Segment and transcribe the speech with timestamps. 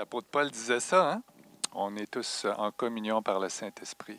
[0.00, 1.22] L'apôtre Paul disait ça, hein?
[1.74, 4.18] On est tous en communion par le Saint-Esprit.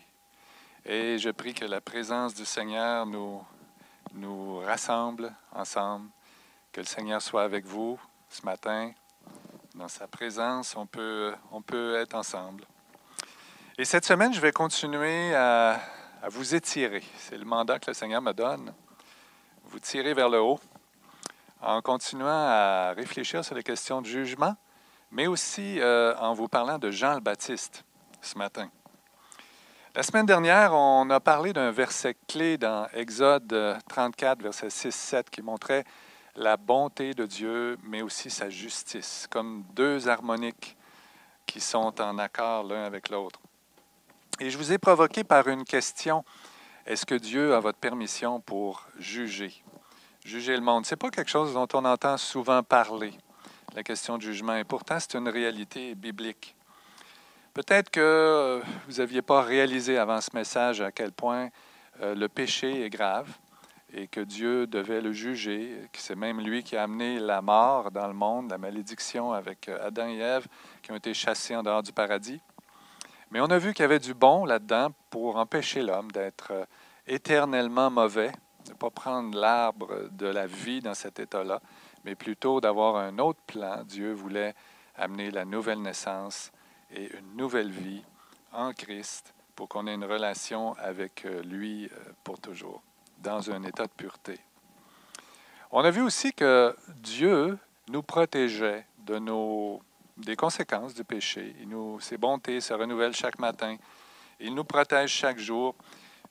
[0.85, 3.43] Et je prie que la présence du Seigneur nous,
[4.13, 6.07] nous rassemble ensemble,
[6.71, 7.99] que le Seigneur soit avec vous
[8.29, 8.91] ce matin.
[9.73, 12.63] Dans sa présence, on peut, on peut être ensemble.
[13.79, 15.81] Et cette semaine, je vais continuer à,
[16.21, 17.03] à vous étirer.
[17.17, 18.71] C'est le mandat que le Seigneur me donne.
[19.63, 20.59] Vous tirer vers le haut
[21.59, 24.55] en continuant à réfléchir sur les questions de jugement,
[25.11, 27.83] mais aussi euh, en vous parlant de Jean le Baptiste
[28.21, 28.69] ce matin.
[29.93, 35.41] La semaine dernière, on a parlé d'un verset clé dans Exode 34, verset 6-7, qui
[35.41, 35.83] montrait
[36.35, 40.77] la bonté de Dieu, mais aussi sa justice, comme deux harmoniques
[41.45, 43.41] qui sont en accord l'un avec l'autre.
[44.39, 46.23] Et je vous ai provoqué par une question,
[46.85, 49.61] est-ce que Dieu a votre permission pour juger?
[50.25, 50.85] juger le monde.
[50.85, 53.13] Ce n'est pas quelque chose dont on entend souvent parler,
[53.75, 56.55] la question du jugement, et pourtant c'est une réalité biblique.
[57.53, 61.49] Peut-être que euh, vous n'aviez pas réalisé avant ce message à quel point
[62.01, 63.29] euh, le péché est grave
[63.93, 67.91] et que Dieu devait le juger, que c'est même lui qui a amené la mort
[67.91, 70.47] dans le monde, la malédiction avec euh, Adam et Ève
[70.81, 72.39] qui ont été chassés en dehors du paradis.
[73.31, 76.53] Mais on a vu qu'il y avait du bon là-dedans pour empêcher l'homme d'être
[77.05, 78.31] éternellement mauvais
[78.69, 81.61] ne pas prendre l'arbre de la vie dans cet état-là,
[82.05, 83.83] mais plutôt d'avoir un autre plan.
[83.83, 84.55] Dieu voulait
[84.95, 86.51] amener la nouvelle naissance
[86.93, 88.03] et une nouvelle vie
[88.51, 92.81] en Christ pour qu'on ait une relation avec euh, lui euh, pour toujours,
[93.19, 94.39] dans un état de pureté.
[95.71, 97.57] On a vu aussi que Dieu
[97.89, 99.81] nous protégeait de nos,
[100.17, 101.55] des conséquences du péché.
[101.99, 103.77] Ses bontés se renouvellent chaque matin.
[104.39, 105.75] Il nous protège chaque jour.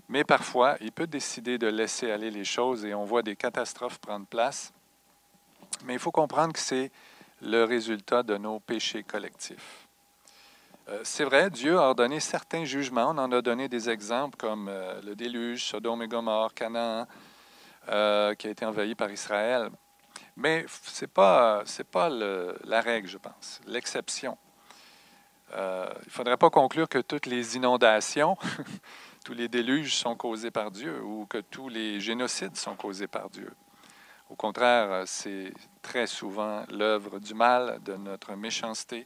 [0.09, 3.99] Mais parfois, il peut décider de laisser aller les choses et on voit des catastrophes
[3.99, 4.73] prendre place.
[5.85, 6.91] Mais il faut comprendre que c'est
[7.43, 9.89] le résultat de nos péchés collectifs.
[10.89, 13.11] Euh, c'est vrai, Dieu a ordonné certains jugements.
[13.11, 17.07] On en a donné des exemples comme euh, le déluge, Sodome et Gomorre, Canaan,
[17.89, 19.71] euh, qui a été envahi par Israël.
[20.37, 24.37] Mais ce n'est pas, pas la règle, je pense, l'exception.
[25.53, 28.37] il ne faudrait pas conclure que toutes les inondations
[29.25, 33.29] tous les déluges sont causés par Dieu ou que tous les génocides sont causés par
[33.29, 33.53] Dieu.
[34.31, 35.53] Au contraire, c'est
[35.83, 39.05] très souvent l'œuvre du mal, de notre méchanceté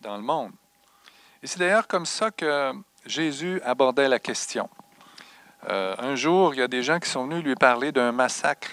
[0.00, 0.50] dans le monde.
[1.42, 2.72] Et c'est d'ailleurs comme ça que
[3.06, 4.68] Jésus abordait la question.
[5.68, 8.70] Euh, un jour, il y a des gens qui sont venus lui parler d'un massacre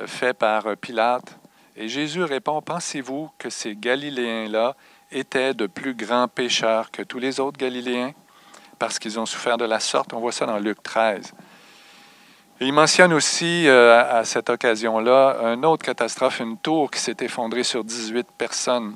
[0.00, 1.38] euh, fait par euh, Pilate.
[1.76, 4.74] Et Jésus répond, pensez-vous que ces Galiléens-là
[5.10, 8.12] étaient de plus grands pécheurs que tous les autres Galiléens?
[8.78, 10.14] Parce qu'ils ont souffert de la sorte.
[10.14, 11.34] On voit ça dans Luc 13.
[12.60, 17.64] Il mentionne aussi euh, à cette occasion-là une autre catastrophe, une tour qui s'est effondrée
[17.64, 18.94] sur 18 personnes,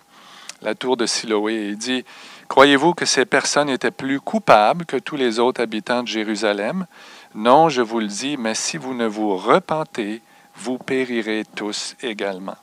[0.62, 1.69] la tour de Siloé.
[1.70, 2.04] il dit,
[2.48, 6.86] Croyez-vous que ces personnes étaient plus coupables que tous les autres habitants de Jérusalem?
[7.34, 10.22] Non, je vous le dis, mais si vous ne vous repentez,
[10.54, 12.56] vous périrez tous également.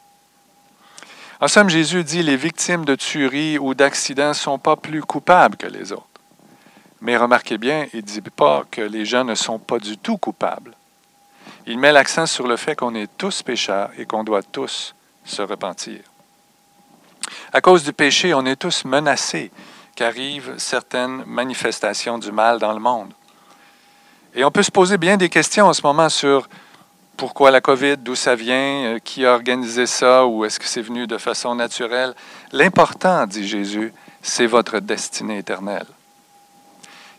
[1.39, 5.57] En somme, Jésus dit, les victimes de tuerie ou d'accidents ne sont pas plus coupables
[5.57, 6.07] que les autres.
[7.01, 10.17] Mais remarquez bien, il ne dit pas que les gens ne sont pas du tout
[10.17, 10.71] coupables.
[11.67, 15.41] Il met l'accent sur le fait qu'on est tous pécheurs et qu'on doit tous se
[15.41, 15.99] repentir.
[17.51, 19.51] À cause du péché, on est tous menacés
[19.95, 23.13] qu'arrivent certaines manifestations du mal dans le monde.
[24.35, 26.47] Et on peut se poser bien des questions en ce moment sur
[27.15, 30.81] pourquoi la COVID, d'où ça vient, euh, qui a organisé ça, ou est-ce que c'est
[30.81, 32.13] venu de façon naturelle.
[32.51, 35.85] L'important, dit Jésus, c'est votre destinée éternelle.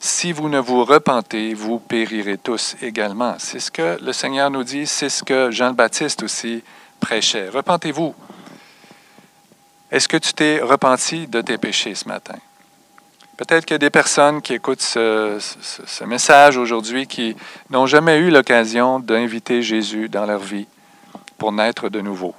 [0.06, 3.34] Si vous ne vous repentez, vous périrez tous également.
[3.38, 6.62] C'est ce que le Seigneur nous dit, c'est ce que Jean le Baptiste aussi
[7.00, 7.48] prêchait.
[7.48, 8.14] Repentez-vous.
[9.90, 12.36] Est-ce que tu t'es repenti de tes péchés ce matin?
[13.36, 17.36] Peut-être qu'il y a des personnes qui écoutent ce, message aujourd'hui qui
[17.70, 20.68] n'ont jamais eu l'occasion d'inviter Jésus dans leur vie
[21.36, 22.32] pour naître de nouveau.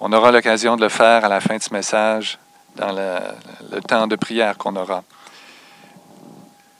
[0.00, 2.40] On aura l'occasion de le faire à la fin de ce message,
[2.74, 5.04] dans le temps de prière qu'on aura.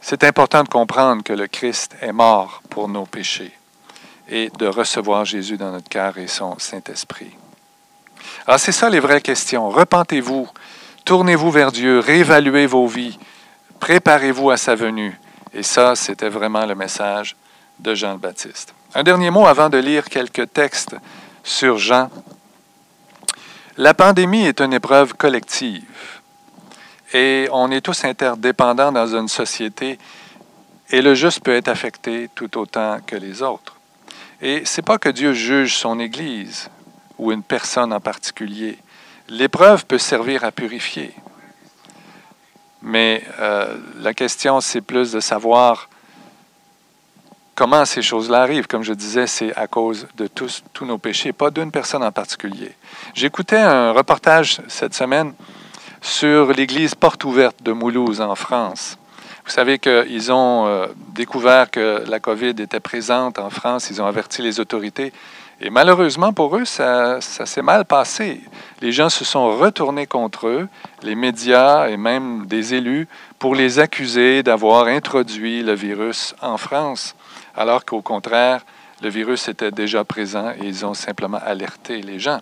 [0.00, 3.52] C'est important de comprendre que le Christ est mort pour nos péchés
[4.28, 7.30] et de recevoir Jésus dans notre cœur et son Saint-Esprit.
[8.46, 9.70] Alors c'est ça les vraies questions.
[9.70, 10.48] Repentez-vous.
[11.04, 13.18] Tournez-vous vers Dieu, réévaluez vos vies,
[13.80, 15.18] préparez-vous à sa venue.
[15.54, 17.34] Et ça, c'était vraiment le message
[17.78, 18.74] de Jean le Baptiste.
[18.94, 20.96] Un dernier mot avant de lire quelques textes
[21.42, 22.10] sur Jean.
[23.78, 25.84] La pandémie est une épreuve collective
[27.12, 29.98] et on est tous interdépendants dans une société
[30.90, 33.76] et le juste peut être affecté tout autant que les autres.
[34.40, 36.70] Et c'est pas que Dieu juge son Église
[37.18, 38.78] ou une personne en particulier.
[39.28, 41.12] L'épreuve peut servir à purifier.
[42.80, 45.88] Mais euh, la question, c'est plus de savoir
[47.54, 48.68] comment ces choses-là arrivent.
[48.68, 52.12] Comme je disais, c'est à cause de tous, tous nos péchés, pas d'une personne en
[52.12, 52.72] particulier.
[53.14, 55.34] J'écoutais un reportage cette semaine
[56.00, 58.98] sur l'église Porte Ouverte de Moulouse en France.
[59.44, 64.06] Vous savez qu'ils ont euh, découvert que la COVID était présente en France, ils ont
[64.06, 65.12] averti les autorités.
[65.60, 68.40] Et malheureusement pour eux, ça, ça s'est mal passé.
[68.80, 70.68] Les gens se sont retournés contre eux,
[71.02, 73.08] les médias et même des élus,
[73.38, 77.16] pour les accuser d'avoir introduit le virus en France,
[77.56, 78.64] alors qu'au contraire,
[79.02, 82.40] le virus était déjà présent et ils ont simplement alerté les gens.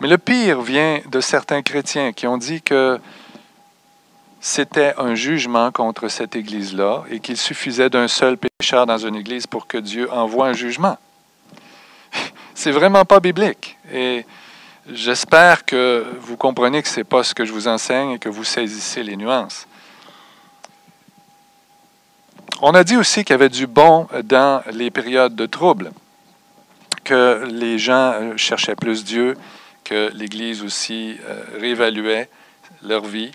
[0.00, 2.98] Mais le pire vient de certains chrétiens qui ont dit que
[4.40, 9.46] c'était un jugement contre cette Église-là et qu'il suffisait d'un seul pécheur dans une Église
[9.46, 10.98] pour que Dieu envoie un jugement.
[12.54, 13.78] C'est vraiment pas biblique.
[13.92, 14.26] Et
[14.92, 18.28] j'espère que vous comprenez que ce n'est pas ce que je vous enseigne et que
[18.28, 19.66] vous saisissez les nuances.
[22.60, 25.90] On a dit aussi qu'il y avait du bon dans les périodes de trouble,
[27.02, 29.36] que les gens cherchaient plus Dieu,
[29.84, 32.28] que l'Église aussi euh, réévaluait
[32.82, 33.30] leur vie.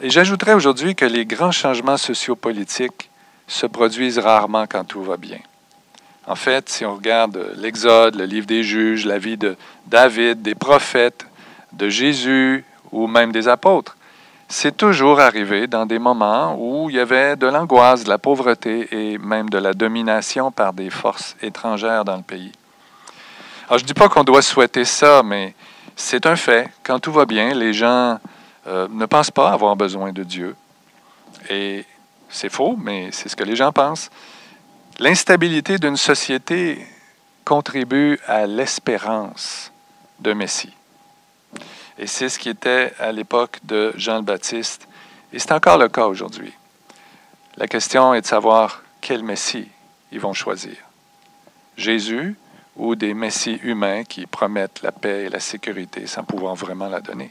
[0.00, 3.10] Et j'ajouterais aujourd'hui que les grands changements sociopolitiques
[3.46, 5.40] se produisent rarement quand tout va bien.
[6.26, 10.54] En fait, si on regarde l'Exode, le livre des juges, la vie de David, des
[10.54, 11.26] prophètes,
[11.72, 13.96] de Jésus ou même des apôtres,
[14.48, 18.88] c'est toujours arrivé dans des moments où il y avait de l'angoisse, de la pauvreté
[18.90, 22.52] et même de la domination par des forces étrangères dans le pays.
[23.70, 25.54] Alors, je ne dis pas qu'on doit souhaiter ça, mais
[25.94, 26.68] c'est un fait.
[26.82, 28.18] Quand tout va bien, les gens
[28.66, 30.56] euh, ne pensent pas avoir besoin de Dieu.
[31.48, 31.84] Et
[32.28, 34.10] c'est faux, mais c'est ce que les gens pensent.
[34.98, 36.84] L'instabilité d'une société
[37.44, 39.70] contribue à l'espérance
[40.18, 40.74] d'un Messie.
[41.96, 44.88] Et c'est ce qui était à l'époque de Jean le Baptiste.
[45.32, 46.52] Et c'est encore le cas aujourd'hui.
[47.56, 49.68] La question est de savoir quel Messie
[50.10, 50.74] ils vont choisir.
[51.76, 52.36] Jésus
[52.80, 57.00] ou des messies humains qui promettent la paix et la sécurité sans pouvoir vraiment la
[57.00, 57.30] donner.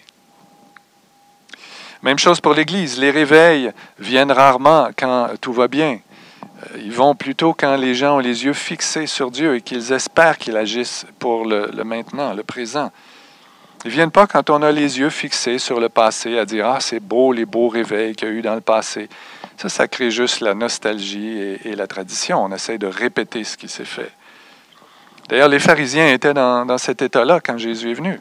[2.03, 2.99] Même chose pour l'Église.
[2.99, 5.99] Les réveils viennent rarement quand tout va bien.
[6.43, 9.91] Euh, ils vont plutôt quand les gens ont les yeux fixés sur Dieu et qu'ils
[9.91, 12.91] espèrent qu'il agisse pour le, maintenant, le présent.
[13.85, 16.67] Ils ne viennent pas quand on a les yeux fixés sur le passé à dire
[16.67, 19.09] Ah, c'est beau les beaux réveils qu'il y a eu dans le passé.
[19.57, 22.43] Ça, ça crée juste la nostalgie et, et la tradition.
[22.43, 24.11] On essaie de répéter ce qui s'est fait.
[25.29, 28.19] D'ailleurs, les pharisiens étaient dans, cet état-là quand Jésus est venu.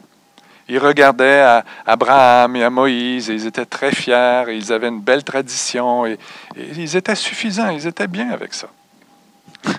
[0.68, 5.00] Ils regardaient à Abraham et à Moïse et ils étaient très fiers ils avaient une
[5.00, 6.18] belle tradition et,
[6.54, 8.68] ils étaient suffisants, ils étaient bien avec ça.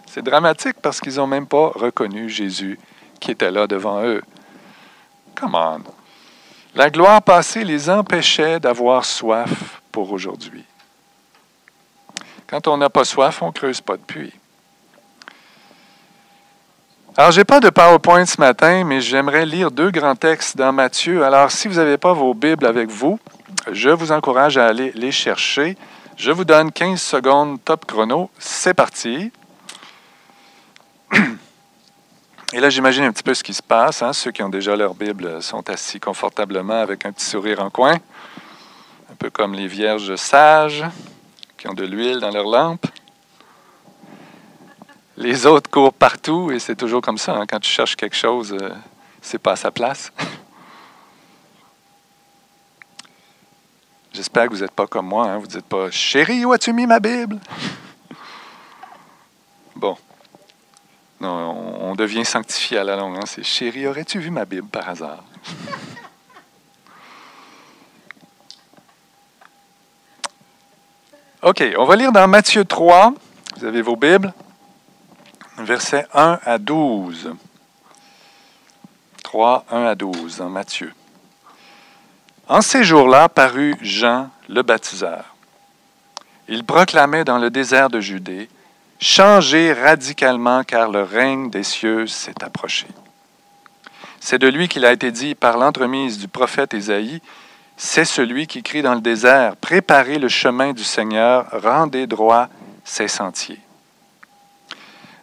[0.07, 2.79] C'est dramatique parce qu'ils n'ont même pas reconnu Jésus
[3.19, 4.23] qui était là devant eux.
[5.35, 5.77] Comment?
[6.73, 10.65] La gloire passée les empêchait d'avoir soif pour aujourd'hui.
[12.47, 14.33] Quand on n'a pas soif, on ne creuse pas de puits.
[17.19, 20.71] Alors, je n'ai pas de PowerPoint ce matin, mais j'aimerais lire deux grands textes dans
[20.71, 21.25] Matthieu.
[21.25, 23.19] Alors, si vous n'avez pas vos Bibles avec vous,
[23.69, 25.77] je vous encourage à aller les chercher.
[26.15, 28.29] Je vous donne 15 secondes top chrono.
[28.39, 29.33] C'est parti.
[32.53, 34.01] Et là, j'imagine un petit peu ce qui se passe.
[34.01, 34.13] Hein.
[34.13, 37.95] Ceux qui ont déjà leur Bible sont assis confortablement avec un petit sourire en coin,
[37.95, 40.85] un peu comme les vierges sages
[41.57, 42.85] qui ont de l'huile dans leur lampe.
[45.19, 47.35] Les autres courent partout et c'est toujours comme ça.
[47.35, 47.45] Hein.
[47.45, 48.69] Quand tu cherches quelque chose, euh,
[49.21, 50.13] c'est pas à sa place.
[54.13, 55.25] J'espère que vous n'êtes pas comme moi.
[55.25, 55.39] Hein.
[55.39, 57.37] Vous ne dites pas Chérie, où as-tu mis ma Bible?
[59.75, 59.97] Bon.
[61.21, 63.17] Non, on, devient sanctifié à la longue.
[63.17, 63.25] Hein.
[63.25, 65.23] C'est Chérie, aurais-tu vu ma Bible par hasard?
[71.43, 73.13] OK, on va lire dans Matthieu 3.
[73.57, 74.33] Vous avez vos Bibles?
[75.63, 77.33] Versets 1 à 12.
[79.23, 80.93] 3, 1 à 12 dans Matthieu.
[82.47, 85.35] En ces jours-là parut Jean le baptiseur.
[86.47, 88.49] Il proclamait dans le désert de Judée,
[88.99, 92.87] Changez radicalement car le règne des cieux s'est approché.
[94.19, 97.21] C'est de lui qu'il a été dit par l'entremise du prophète Ésaïe,
[97.77, 102.49] c'est celui qui crie dans le désert, Préparez le chemin du Seigneur, rendez droit
[102.83, 103.61] ses sentiers.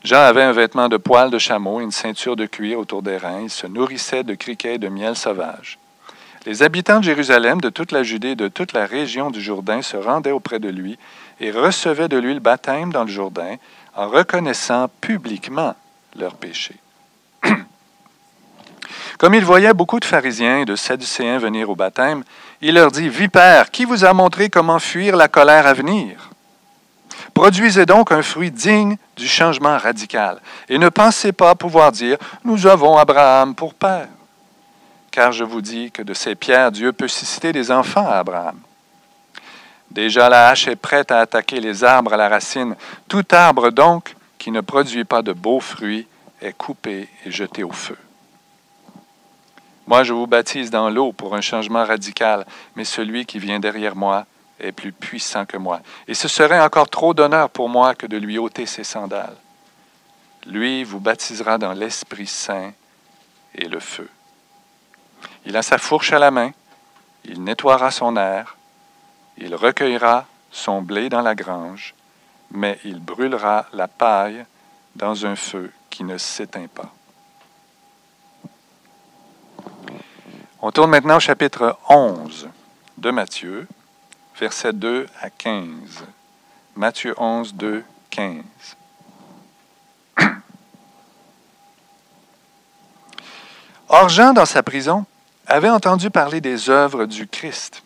[0.06, 3.40] Jean avait un vêtement de poil de chameau une ceinture de cuir autour des reins.
[3.42, 5.80] Il se nourrissait de criquets et de miel sauvage.
[6.44, 9.82] Les habitants de Jérusalem, de toute la Judée et de toute la région du Jourdain
[9.82, 10.96] se rendaient auprès de lui
[11.40, 13.56] et recevaient de lui le baptême dans le Jourdain
[13.96, 15.74] en reconnaissant publiquement
[16.16, 16.76] leurs péchés.
[19.18, 22.22] Comme il voyait beaucoup de pharisiens et de sadducéens venir au baptême,
[22.60, 26.30] il leur dit, Vipère, qui vous a montré comment fuir la colère à venir?
[27.36, 30.40] Produisez donc un fruit digne du changement radical,
[30.70, 34.08] et ne pensez pas pouvoir dire, Nous avons Abraham pour père.
[35.10, 38.58] Car je vous dis que de ces pierres, Dieu peut susciter des enfants à Abraham.
[39.90, 42.74] Déjà la hache est prête à attaquer les arbres à la racine.
[43.06, 46.06] Tout arbre donc qui ne produit pas de beaux fruits
[46.40, 47.98] est coupé et jeté au feu.
[49.86, 53.94] Moi, je vous baptise dans l'eau pour un changement radical, mais celui qui vient derrière
[53.94, 54.24] moi
[54.60, 55.80] est plus puissant que moi.
[56.08, 59.36] Et ce serait encore trop d'honneur pour moi que de lui ôter ses sandales.
[60.46, 62.72] Lui vous baptisera dans l'Esprit Saint
[63.54, 64.08] et le feu.
[65.44, 66.52] Il a sa fourche à la main,
[67.24, 68.56] il nettoiera son air,
[69.38, 71.94] il recueillera son blé dans la grange,
[72.50, 74.44] mais il brûlera la paille
[74.94, 76.92] dans un feu qui ne s'éteint pas.
[80.62, 82.48] On tourne maintenant au chapitre 11
[82.98, 83.68] de Matthieu,
[84.38, 86.04] versets 2 à 15.
[86.76, 88.42] Matthieu 11, 2, 15.
[93.88, 95.06] Or Jean, dans sa prison,
[95.46, 97.82] avait entendu parler des œuvres du Christ.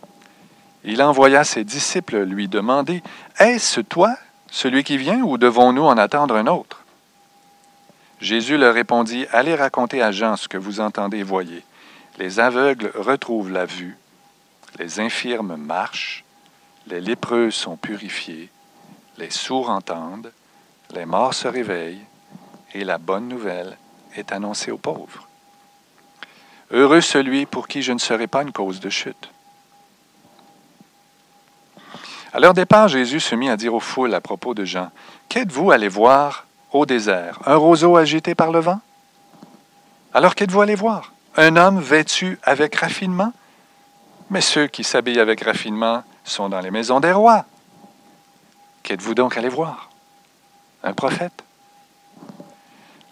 [0.83, 3.03] Il envoya ses disciples lui demander,
[3.39, 4.17] Est-ce toi,
[4.51, 6.83] celui qui vient, ou devons-nous en attendre un autre
[8.21, 11.63] Jésus leur répondit, Allez raconter à Jean ce que vous entendez et voyez.
[12.19, 13.97] Les aveugles retrouvent la vue,
[14.79, 16.25] les infirmes marchent,
[16.91, 18.51] les lépreux sont purifiés,
[19.17, 20.33] les sourds entendent,
[20.93, 22.05] les morts se réveillent,
[22.75, 23.77] et la bonne nouvelle
[24.17, 25.29] est annoncée aux pauvres.
[26.73, 29.31] Heureux celui pour qui je ne serai pas une cause de chute.
[32.33, 34.91] À leur départ, Jésus se mit à dire aux foules à propos de Jean,
[35.29, 38.81] Qu'êtes-vous allé voir au désert Un roseau agité par le vent?
[40.13, 43.33] Alors qu'êtes-vous allé voir un homme vêtu avec raffinement?
[44.29, 47.45] Mais ceux qui s'habillent avec raffinement sont dans les maisons des rois.
[48.83, 49.91] Qu'êtes-vous donc allé voir?
[50.83, 51.45] Un prophète?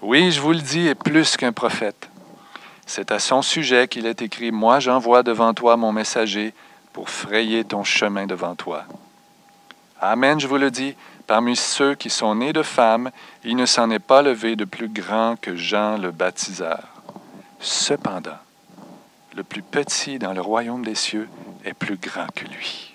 [0.00, 2.08] Oui, je vous le dis, et plus qu'un prophète.
[2.86, 6.54] C'est à son sujet qu'il est écrit, Moi j'envoie devant toi mon messager
[6.92, 8.84] pour frayer ton chemin devant toi.
[10.00, 10.94] Amen, je vous le dis,
[11.26, 13.10] parmi ceux qui sont nés de femmes,
[13.44, 16.88] il ne s'en est pas levé de plus grand que Jean le baptiseur.
[17.60, 18.38] Cependant,
[19.34, 21.28] le plus petit dans le royaume des cieux
[21.64, 22.87] est plus grand que lui.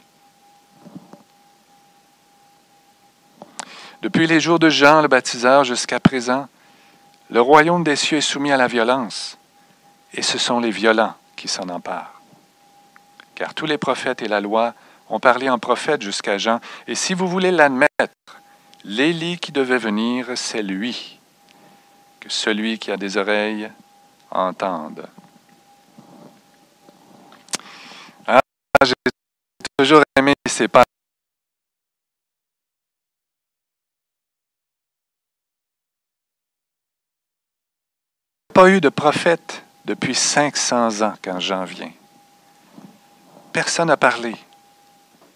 [4.03, 6.49] Depuis les jours de Jean le baptiseur jusqu'à présent,
[7.29, 9.37] le royaume des cieux est soumis à la violence,
[10.13, 12.21] et ce sont les violents qui s'en emparent.
[13.33, 14.73] Car tous les prophètes et la loi
[15.09, 18.41] ont parlé en prophète jusqu'à Jean, et si vous voulez l'admettre,
[18.83, 21.17] l'Élie qui devait venir, c'est lui.
[22.19, 23.71] Que celui qui a des oreilles
[24.31, 25.07] entendent.
[28.27, 28.41] Ah,
[28.83, 28.95] j'ai
[29.77, 30.83] toujours aimé ces pas.
[38.53, 41.91] Pas eu de prophète depuis 500 ans quand Jean vient.
[43.51, 44.35] Personne n'a parlé.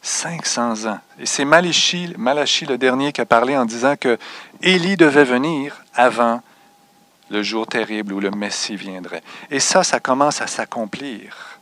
[0.01, 1.00] 500 ans.
[1.19, 4.17] Et c'est Malachi, Malachi le dernier qui a parlé en disant que
[4.62, 6.41] Élie devait venir avant
[7.29, 9.24] le jour terrible où le Messie viendrait.
[9.50, 11.59] Et ça, ça commence à s'accomplir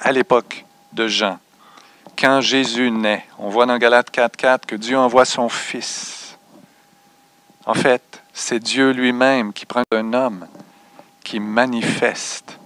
[0.00, 1.38] à l'époque de Jean.
[2.18, 6.36] Quand Jésus naît, on voit dans Galates 4.4 que Dieu envoie son Fils.
[7.64, 10.48] En fait, c'est Dieu lui-même qui prend un homme,
[11.22, 12.58] qui manifeste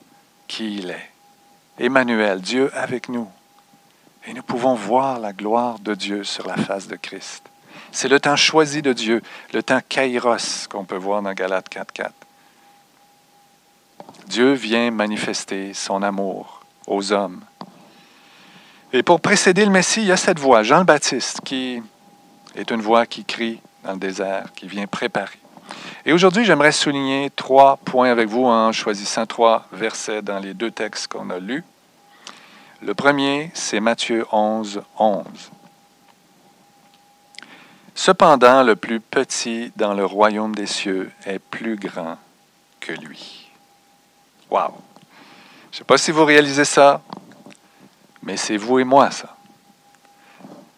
[0.47, 1.11] qui il est.
[1.79, 3.29] Emmanuel, Dieu avec nous.
[4.27, 7.43] Et nous pouvons voir la gloire de Dieu sur la face de Christ.
[7.91, 9.21] C'est le temps choisi de Dieu,
[9.53, 12.11] le temps kairos qu'on peut voir dans Galates 4.4.
[14.29, 17.43] Dieu vient manifester son amour aux hommes.
[18.93, 21.83] Et pour précéder le Messie, il y a cette voix, Jean le Baptiste, qui
[22.55, 25.39] est une voix qui crie dans le désert, qui vient préparer.
[26.07, 30.71] Et aujourd'hui, j'aimerais souligner trois points avec vous en choisissant trois versets dans les deux
[30.71, 31.65] textes qu'on a lus.
[32.83, 35.25] Le premier, c'est Matthieu 11, 11.
[37.95, 42.19] Cependant, le plus petit dans le royaume des cieux est plus grand
[42.81, 43.49] que lui.
[44.51, 44.75] Wow!
[45.71, 47.01] Je ne sais pas si vous réalisez ça,
[48.23, 49.37] mais c'est vous et moi, ça.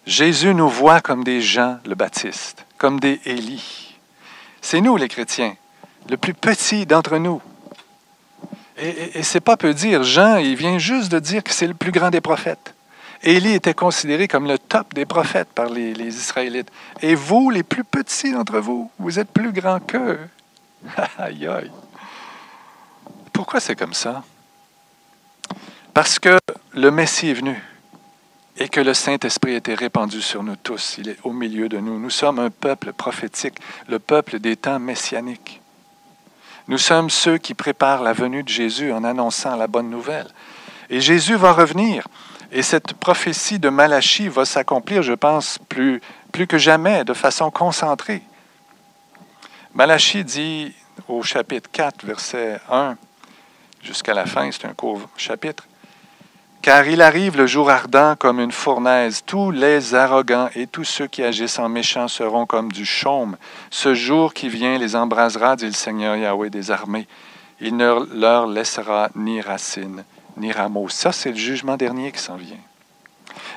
[0.06, 3.85] Jésus nous voit comme des Jean le Baptiste, comme des Élie.
[4.66, 5.54] C'est nous, les chrétiens,
[6.10, 7.40] le plus petit d'entre nous.
[8.76, 10.02] Et, et, c'est pas peu dire.
[10.02, 12.74] Jean, il vient juste de dire que c'est le plus grand des prophètes.
[13.22, 16.68] Élie était considéré comme le top des prophètes par les, les Israélites.
[17.00, 20.18] Et vous, les plus petits d'entre vous, vous êtes plus grands qu'eux.
[21.18, 21.70] aïe, aïe.
[23.32, 24.24] Pourquoi c'est comme ça?
[25.94, 26.40] Parce que
[26.72, 27.62] le Messie est venu
[28.58, 30.96] et que le Saint-Esprit été répandu sur nous tous.
[30.98, 31.98] Il est au milieu de nous.
[31.98, 33.58] Nous sommes un peuple prophétique,
[33.88, 35.60] le peuple des temps messianiques.
[36.68, 40.28] Nous sommes ceux qui préparent la venue de Jésus en annonçant la bonne nouvelle.
[40.90, 42.08] Et Jésus va revenir.
[42.50, 46.00] Et cette prophétie de Malachie va s'accomplir, je pense, plus,
[46.32, 48.22] plus que jamais, de façon concentrée.
[49.74, 50.74] Malachie dit
[51.08, 52.96] au chapitre 4, verset 1
[53.82, 55.64] jusqu'à la fin, c'est un court chapitre,
[56.66, 59.22] car il arrive le jour ardent comme une fournaise.
[59.24, 63.36] Tous les arrogants et tous ceux qui agissent en méchant seront comme du chaume.
[63.70, 67.06] Ce jour qui vient les embrasera, dit le Seigneur Yahweh des armées.
[67.60, 70.02] Il ne leur laissera ni racine,
[70.36, 70.88] ni rameau.
[70.88, 72.56] Ça, c'est le jugement dernier qui s'en vient.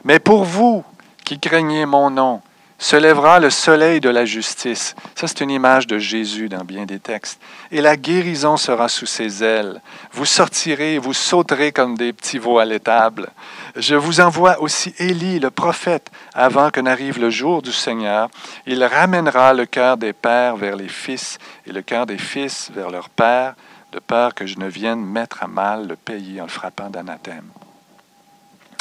[0.03, 0.83] Mais pour vous
[1.25, 2.43] qui craignez mon nom,
[2.79, 4.95] se lèvera le soleil de la justice.
[5.15, 7.39] Ça, c'est une image de Jésus dans bien des textes.
[7.71, 9.81] Et la guérison sera sous ses ailes.
[10.13, 13.29] Vous sortirez, vous sauterez comme des petits veaux à l'étable.
[13.75, 18.29] Je vous envoie aussi Élie, le prophète, avant que n'arrive le jour du Seigneur.
[18.65, 22.89] Il ramènera le cœur des pères vers les fils et le cœur des fils vers
[22.89, 23.55] leurs pères,
[23.91, 27.49] de peur que je ne vienne mettre à mal le pays en le frappant d'anathème.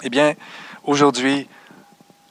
[0.04, 0.34] Eh bien,
[0.84, 1.48] aujourd'hui,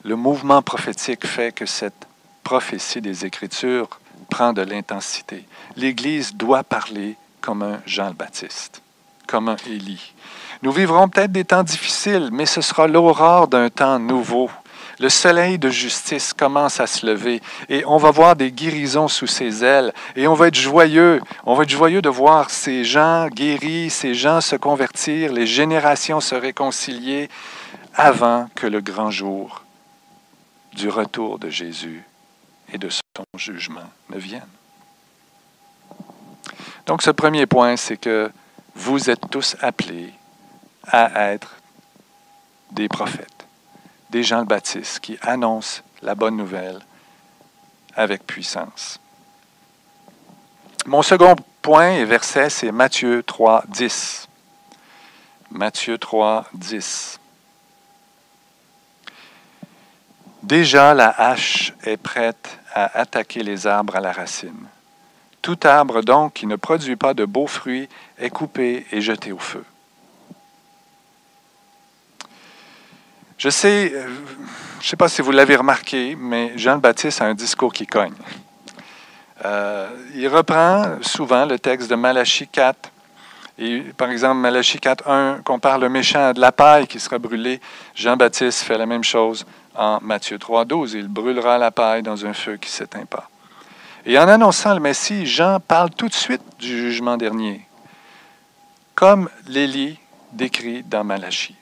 [0.08, 2.08] le mouvement prophétique fait que cette
[2.42, 3.90] prophétie des Écritures
[4.30, 5.44] prend de l'intensité.
[5.76, 8.82] L'Église doit parler comme un Jean le Baptiste,
[9.28, 10.14] comme un Élie.
[10.62, 14.50] Nous vivrons peut-être des temps difficiles, mais ce sera l'aurore d'un temps nouveau.
[14.98, 19.28] Le soleil de justice commence à se lever et on va voir des guérisons sous
[19.28, 21.20] ses ailes et on va être joyeux.
[21.46, 26.22] On va être joyeux de voir ces gens guéris, ces gens se convertir, les générations
[26.22, 27.30] se réconcilier
[27.94, 29.67] avant que le grand jour
[30.74, 32.04] du retour de Jésus
[32.72, 34.48] et de son jugement ne vienne.
[36.86, 38.32] Donc ce premier point, c'est que
[38.76, 40.14] vous êtes tous appelés
[40.84, 41.56] à être
[42.72, 43.48] des prophètes,
[44.10, 46.80] des gens le baptiste qui annoncent la bonne nouvelle
[47.96, 49.00] avec puissance.
[50.86, 54.30] Mon second point et verset, c'est Matthieu 3, 10.
[55.52, 57.20] Matthieu 3, 10.
[60.44, 64.68] Déjà la hache est prête à attaquer les arbres à la racine.
[65.42, 69.40] Tout arbre donc qui ne produit pas de beaux fruits est coupé et jeté au
[69.40, 69.64] feu.
[73.38, 74.08] Je sais, euh,
[74.80, 77.72] je ne sais pas si vous l'avez remarqué, mais Jean le Baptiste a un discours
[77.72, 78.14] qui cogne.
[79.46, 82.92] Euh, il reprend souvent le texte de Malachie 4.
[83.60, 87.20] Et, par exemple, Malachie 4, 1 compare le méchant à de la paille qui sera
[87.20, 87.62] brûlée.
[87.96, 89.46] Jean-Baptiste fait la même chose
[89.78, 90.94] en Matthieu 3, 12.
[90.94, 93.30] Il brûlera la paille dans un feu qui s'éteint pas.
[94.06, 97.68] Et en annonçant le Messie, Jean parle tout de suite du jugement dernier,
[98.96, 100.00] comme l'Élie
[100.34, 101.56] décrit dans Malachie.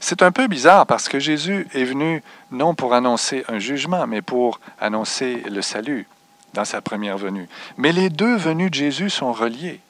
[0.00, 4.22] C'est un peu bizarre parce que Jésus est venu non pour annoncer un jugement, mais
[4.22, 6.08] pour annoncer le salut
[6.54, 7.48] dans sa première venue.
[7.76, 9.80] Mais les deux venues de Jésus sont reliées.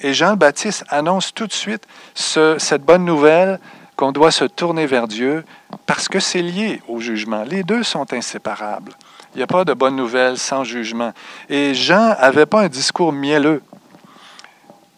[0.00, 3.58] Et Jean le Baptiste annonce tout de suite cette bonne nouvelle
[4.00, 5.44] qu'on doit se tourner vers Dieu
[5.84, 7.44] parce que c'est lié au jugement.
[7.44, 8.92] Les deux sont inséparables.
[9.34, 11.12] Il n'y a pas de bonne nouvelle sans jugement.
[11.50, 13.62] Et Jean n'avait pas un discours mielleux.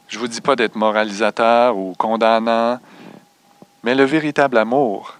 [0.07, 2.79] Je ne vous dis pas d'être moralisateur ou condamnant,
[3.83, 5.17] mais le véritable amour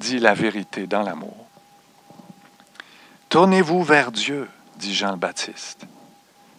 [0.00, 1.46] dit la vérité dans l'amour.
[3.28, 5.86] Tournez-vous vers Dieu, dit Jean le Baptiste.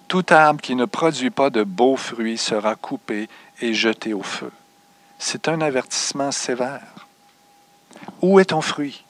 [0.07, 3.27] Tout arbre qui ne produit pas de beaux fruits sera coupé
[3.59, 4.51] et jeté au feu
[5.23, 7.07] c'est un avertissement sévère.
[8.21, 9.05] Où est ton fruit?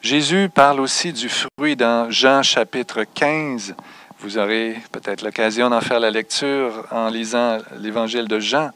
[0.00, 3.74] Jésus parle aussi du fruit dans Jean chapitre 15.
[4.20, 8.70] Vous aurez peut-être l'occasion d'en faire la lecture en lisant l'évangile de Jean.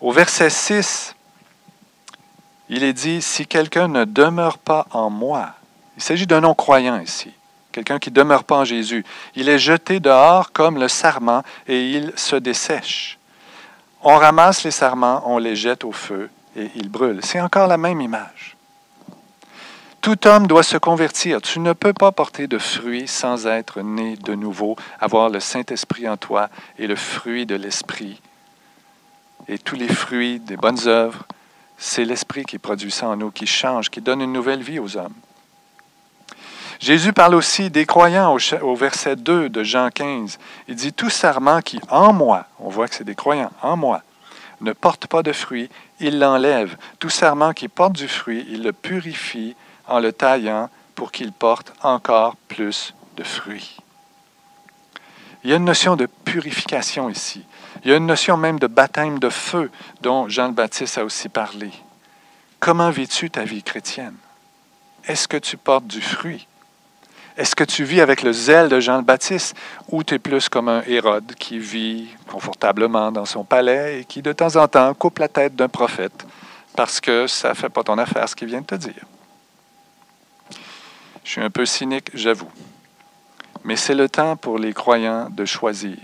[0.00, 1.14] Au verset 6,
[2.70, 5.50] il est dit, si quelqu'un ne demeure pas en moi,
[5.98, 7.32] il s'agit d'un non-croyant ici,
[7.70, 11.90] quelqu'un qui ne demeure pas en Jésus, il est jeté dehors comme le sarment et
[11.90, 13.18] il se dessèche.
[14.08, 17.24] On ramasse les sarments, on les jette au feu et ils brûlent.
[17.24, 18.56] C'est encore la même image.
[20.00, 21.42] Tout homme doit se convertir.
[21.42, 26.08] Tu ne peux pas porter de fruits sans être né de nouveau, avoir le Saint-Esprit
[26.08, 28.22] en toi et le fruit de l'Esprit.
[29.48, 31.24] Et tous les fruits des bonnes œuvres,
[31.76, 34.96] c'est l'Esprit qui produit ça en nous, qui change, qui donne une nouvelle vie aux
[34.96, 35.14] hommes.
[36.80, 40.38] Jésus parle aussi des croyants au, verset 2 de Jean 15.
[40.68, 44.02] Il dit, Tout serment qui en moi, on voit que c'est des croyants, en moi,
[44.60, 46.76] ne porte pas de fruit, il l'enlève.
[46.98, 49.54] Tout serment qui porte du fruit, il le purifie
[49.86, 53.76] en le taillant pour qu'il porte encore plus de fruits.
[55.44, 57.44] Il y a une notion de purification ici.
[57.84, 61.04] Il y a une notion même de baptême de feu dont Jean le Baptiste a
[61.04, 61.70] aussi parlé.
[62.58, 64.16] Comment vis-tu ta vie chrétienne?
[65.04, 66.48] Est-ce que tu portes du fruit?
[67.36, 69.54] Est-ce que tu vis avec le zèle de Jean le Baptiste
[69.88, 74.22] ou tu es plus comme un Hérode qui vit confortablement dans son palais et qui
[74.22, 76.26] de temps en temps coupe la tête d'un prophète
[76.74, 79.04] parce que ça ne fait pas ton affaire ce qu'il vient de te dire?
[81.24, 82.50] Je suis un peu cynique, j'avoue.
[83.64, 85.98] Mais c'est le temps pour les croyants de choisir.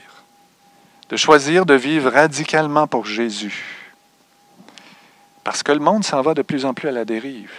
[1.09, 3.95] De choisir de vivre radicalement pour Jésus.
[5.45, 7.53] Parce que le monde s'en va de plus en plus à la dérive.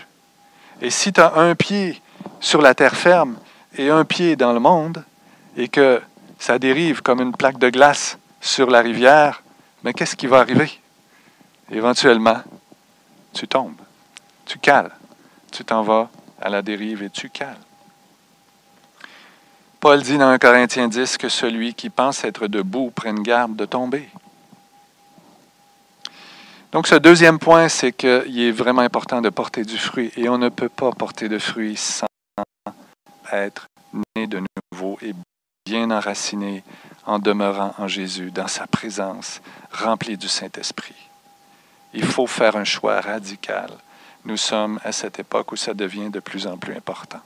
[0.81, 2.01] Et si tu as un pied
[2.39, 3.37] sur la terre ferme
[3.77, 5.03] et un pied dans le monde,
[5.57, 6.01] et que
[6.39, 9.43] ça dérive comme une plaque de glace sur la rivière,
[9.83, 10.71] mais qu'est-ce qui va arriver?
[11.71, 12.41] Éventuellement,
[13.33, 13.81] tu tombes,
[14.45, 14.91] tu cales,
[15.51, 16.09] tu t'en vas
[16.41, 17.57] à la dérive et tu cales.
[19.79, 23.65] Paul dit dans 1 Corinthiens 10 que celui qui pense être debout prenne garde de
[23.65, 24.07] tomber.
[26.71, 30.37] Donc ce deuxième point, c'est qu'il est vraiment important de porter du fruit et on
[30.37, 32.07] ne peut pas porter de fruit sans
[33.37, 33.67] être
[34.15, 34.41] né de
[34.71, 35.13] nouveau et
[35.65, 36.63] bien enraciné
[37.05, 39.41] en demeurant en Jésus, dans sa présence,
[39.71, 40.95] rempli du Saint-Esprit.
[41.93, 43.69] Il faut faire un choix radical.
[44.25, 47.19] Nous sommes à cette époque où ça devient de plus en plus important.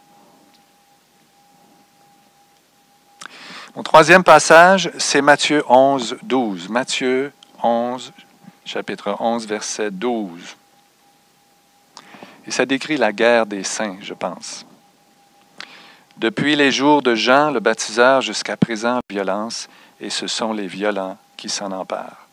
[3.76, 6.70] Mon troisième passage, c'est Matthieu 11, 12.
[6.70, 8.12] Matthieu 11,
[8.66, 10.56] chapitre 11, verset 12.
[12.48, 14.67] Et ça décrit la guerre des saints, je pense.
[16.18, 19.68] Depuis les jours de Jean le baptiseur jusqu'à présent, violence,
[20.02, 22.28] et ce sont les violents qui s'en emparent.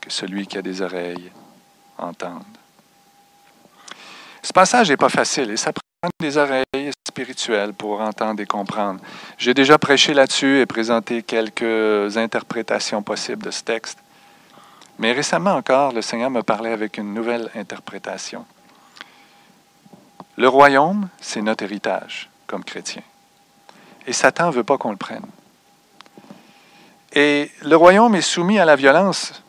[0.00, 1.30] Que celui qui a des oreilles
[1.98, 2.42] entende.
[4.42, 9.00] Ce passage n'est pas facile et ça prend des oreilles spirituelles pour entendre et comprendre.
[9.36, 13.98] J'ai déjà prêché là-dessus et présenté quelques interprétations possibles de ce texte.
[14.98, 18.46] Mais récemment encore, le Seigneur me parlait avec une nouvelle interprétation.
[20.38, 23.02] Le royaume, c'est notre héritage comme chrétien.
[24.06, 25.24] Et Satan ne veut pas qu'on le prenne.
[27.12, 29.42] Et le royaume est soumis à la violence,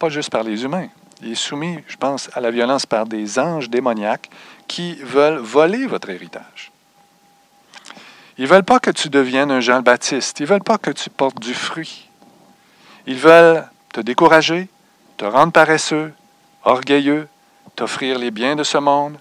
[0.00, 0.88] pas juste par les humains.
[1.22, 4.28] Il est soumis, je pense, à la violence par des anges démoniaques
[4.66, 6.72] qui veulent voler votre héritage.
[8.38, 10.40] Ils ne veulent pas que tu deviennes un Jean-Baptiste.
[10.40, 12.08] Ils ne veulent pas que tu portes du fruit.
[13.06, 14.68] Ils veulent te décourager,
[15.16, 16.12] te rendre paresseux,
[16.64, 17.28] orgueilleux,
[17.76, 19.16] t'offrir les biens de ce monde.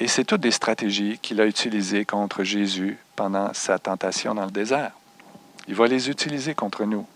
[0.00, 4.50] Et c'est toutes des stratégies qu'il a utilisées contre Jésus pendant sa tentation dans le
[4.50, 4.90] désert.
[5.68, 7.06] Il va les utiliser contre nous.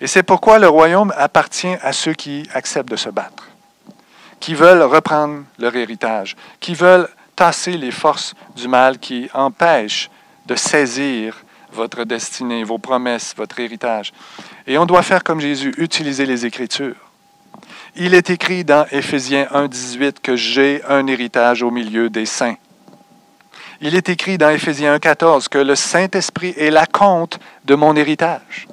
[0.00, 3.48] Et c'est pourquoi le royaume appartient à ceux qui acceptent de se battre,
[4.40, 10.10] qui veulent reprendre leur héritage, qui veulent tasser les forces du mal qui empêchent
[10.46, 14.12] de saisir votre destinée, vos promesses, votre héritage.
[14.66, 17.09] Et on doit faire comme Jésus, utiliser les Écritures.
[17.96, 22.56] Il est écrit dans Éphésiens 1.18 que j'ai un héritage au milieu des saints.
[23.80, 28.68] Il est écrit dans Éphésiens 1.14 que le Saint-Esprit est la compte de mon héritage.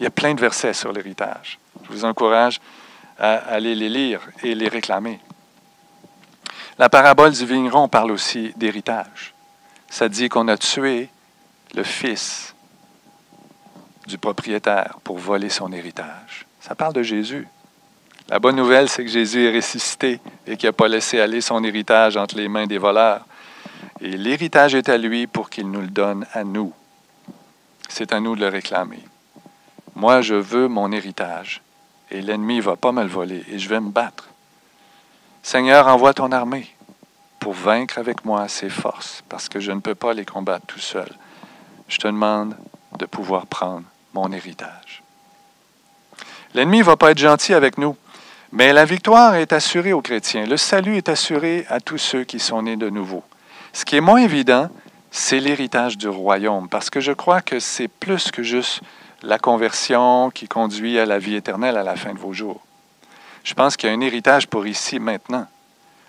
[0.00, 1.58] Il y a plein de versets sur l'héritage.
[1.84, 2.60] Je vous encourage
[3.18, 5.20] à aller les lire et les réclamer.
[6.78, 9.34] La parabole du vigneron parle aussi d'héritage.
[9.90, 11.08] Ça dit qu'on a tué
[11.74, 12.54] le fils
[14.06, 16.46] du propriétaire pour voler son héritage.
[16.60, 17.46] Ça parle de Jésus.
[18.30, 21.64] La bonne nouvelle, c'est que Jésus est ressuscité et qu'il n'a pas laissé aller son
[21.64, 23.24] héritage entre les mains des voleurs.
[24.02, 26.72] Et l'héritage est à lui pour qu'il nous le donne à nous.
[27.88, 29.02] C'est à nous de le réclamer.
[29.94, 31.62] Moi, je veux mon héritage,
[32.10, 34.28] et l'ennemi ne va pas me le voler, et je vais me battre.
[35.42, 36.68] Seigneur, envoie ton armée
[37.40, 40.78] pour vaincre avec moi ces forces, parce que je ne peux pas les combattre tout
[40.78, 41.08] seul.
[41.88, 42.54] Je te demande
[42.98, 45.02] de pouvoir prendre mon héritage.
[46.54, 47.96] L'ennemi ne va pas être gentil avec nous,
[48.52, 50.46] mais la victoire est assurée aux chrétiens.
[50.46, 53.22] Le salut est assuré à tous ceux qui sont nés de nouveau.
[53.72, 54.70] Ce qui est moins évident,
[55.10, 58.80] c'est l'héritage du royaume, parce que je crois que c'est plus que juste
[59.22, 62.60] la conversion qui conduit à la vie éternelle à la fin de vos jours.
[63.44, 65.46] Je pense qu'il y a un héritage pour ici maintenant.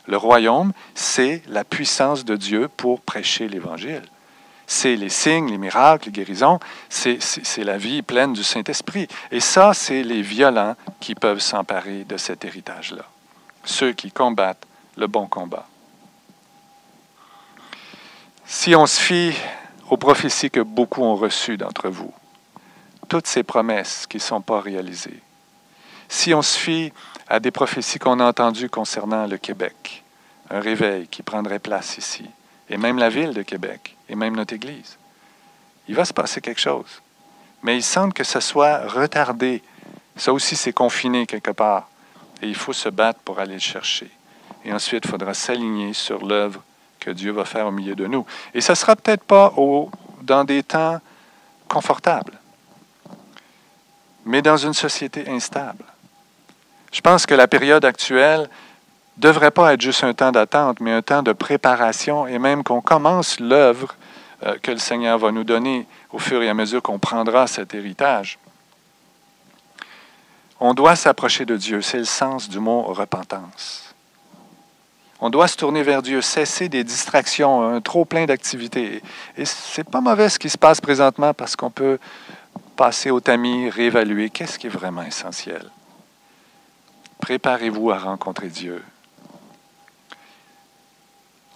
[0.08, 4.04] Le royaume, c'est la puissance de Dieu pour prêcher l'Évangile.
[4.72, 9.08] C'est les signes, les miracles, les guérisons, c'est la vie pleine du Saint-Esprit.
[9.32, 13.02] Et ça, c'est les violents qui peuvent s'emparer de cet héritage-là.
[13.66, 15.68] Ceux qui combattent le bon combat.
[18.46, 19.34] Si on se fie
[19.90, 22.14] aux prophéties que beaucoup ont reçues d'entre vous,
[23.08, 25.20] toutes ces promesses qui ne sont pas réalisées,
[26.08, 26.94] si on se fie
[27.28, 30.04] à des prophéties qu'on a entendues concernant le Québec,
[30.52, 32.30] un réveil qui prendrait place ici,
[32.70, 34.98] et même la ville de Québec, et même notre Église,
[35.88, 37.02] il va se passer quelque chose.
[37.64, 39.62] Mais il semble que ce soit retardé.
[40.16, 41.90] Ça aussi, c'est confiné quelque part.
[42.42, 44.10] Et il faut se battre pour aller le chercher.
[44.64, 46.62] Et ensuite, il faudra s'aligner sur l'œuvre
[47.00, 48.26] que Dieu va faire au milieu de nous.
[48.54, 49.54] Et ça ne sera peut-être pas
[50.22, 51.00] dans des temps
[51.68, 52.40] confortables,
[54.26, 55.86] mais dans une société instable.
[56.92, 58.50] Je pense que la période actuelle
[59.20, 62.82] devrait pas être juste un temps d'attente, mais un temps de préparation et même qu'on
[62.82, 63.96] commence l'œuvre
[64.46, 67.74] euh, que le Seigneur va nous donner au fur et à mesure qu'on prendra cet
[67.74, 68.40] héritage.
[70.62, 73.94] On doit s'approcher de Dieu, c'est le sens du mot repentance.
[75.22, 79.04] On doit se tourner vers Dieu, cesser des distractions, un trop plein d'activités.
[79.38, 82.00] Et c'est pas mauvais ce qui se passe présentement parce qu'on peut
[82.78, 85.70] passer au tamis, réévaluer qu'est-ce qui est vraiment essentiel.
[87.20, 88.82] Préparez-vous à rencontrer Dieu.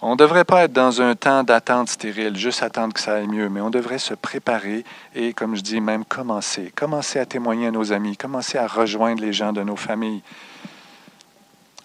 [0.06, 3.26] On ne devrait pas être dans un temps d'attente stérile, juste attendre que ça aille
[3.26, 6.70] mieux, mais on devrait se préparer et, comme je dis, même commencer.
[6.76, 10.20] Commencer à témoigner à nos amis, commencer à rejoindre les gens de nos familles,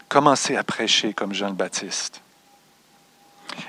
[0.10, 2.19] commencer à prêcher comme Jean le Baptiste.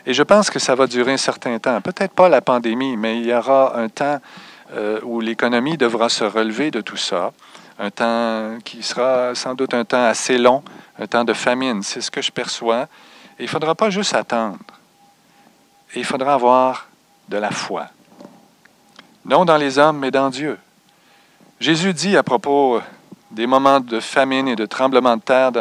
[0.04, 1.80] Et je pense que ça va durer un certain temps.
[1.80, 4.18] Peut-être pas la pandémie, mais il y aura un temps
[4.72, 7.32] euh, où l'économie devra se relever de tout ça.
[7.78, 10.64] Un temps qui sera sans doute un temps assez long,
[10.98, 11.84] un temps de famine.
[11.84, 12.88] C'est ce que je perçois.
[13.40, 14.59] Il ne faudra pas juste attendre.
[15.96, 16.88] Il faudra avoir
[17.29, 17.88] de la foi.
[19.24, 20.59] Non dans les hommes, mais dans Dieu.
[21.59, 22.81] Jésus dit à propos
[23.31, 25.53] des moments de famine et de tremblement de terre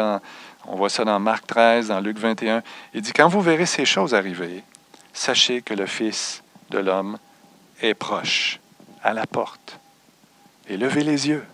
[0.68, 2.62] on voit ça dans Marc 13, dans Luc 21.
[2.94, 4.62] Il dit, quand vous verrez ces choses arriver,
[5.12, 7.18] sachez que le Fils de l'homme
[7.80, 8.60] est proche,
[9.02, 9.80] à la porte.
[10.68, 11.44] Et levez les yeux.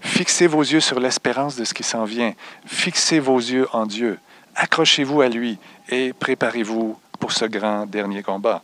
[0.00, 2.32] Fixez vos yeux sur l'espérance de ce qui s'en vient.
[2.64, 4.18] Fixez vos yeux en Dieu.
[4.54, 8.62] Accrochez-vous à lui et préparez-vous pour ce grand dernier combat.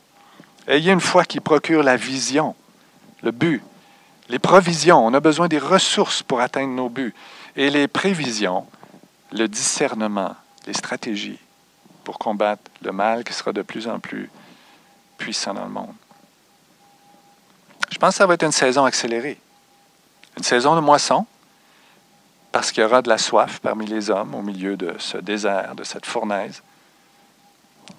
[0.67, 2.55] Ayez une foi qui procure la vision,
[3.23, 3.63] le but,
[4.29, 5.03] les provisions.
[5.05, 7.13] On a besoin des ressources pour atteindre nos buts.
[7.55, 8.65] Et les prévisions,
[9.31, 10.35] le discernement,
[10.67, 11.39] les stratégies
[12.03, 14.29] pour combattre le mal qui sera de plus en plus
[15.17, 15.93] puissant dans le monde.
[17.91, 19.39] Je pense que ça va être une saison accélérée,
[20.37, 21.25] une saison de moisson,
[22.51, 25.75] parce qu'il y aura de la soif parmi les hommes au milieu de ce désert,
[25.75, 26.63] de cette fournaise.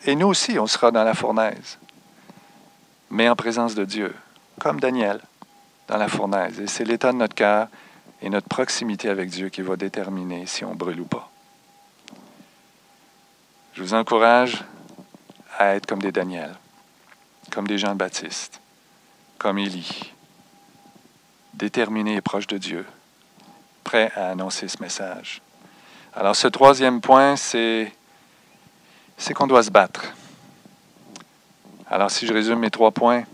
[0.06, 1.78] Et nous aussi, on sera dans la fournaise,
[3.10, 4.14] mais en présence de Dieu,
[4.58, 5.20] comme Daniel
[5.88, 6.60] dans la fournaise.
[6.60, 7.68] Et c'est l'état de notre cœur
[8.22, 11.30] et notre proximité avec Dieu qui va déterminer si on brûle ou pas.
[13.74, 14.62] Je vous encourage
[15.58, 16.54] à être comme des Daniel,
[17.50, 18.60] comme des Jean-Baptiste,
[19.38, 20.12] comme Élie,
[21.54, 22.86] déterminés et proches de Dieu,
[23.90, 25.42] prêts à annoncer ce message.
[26.14, 27.92] Alors ce troisième point, c'est,
[29.18, 30.05] c'est qu'on doit se battre.
[31.90, 33.24] Alors si je résume mes trois points,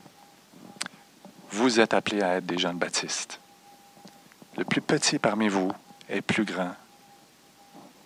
[1.50, 3.38] vous êtes appelés à être des Jean-Baptiste.
[4.56, 5.70] Le plus petit parmi vous
[6.08, 6.74] est plus grand